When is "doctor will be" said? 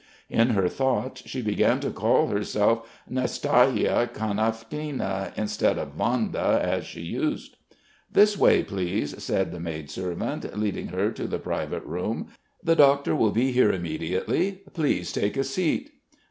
12.75-13.51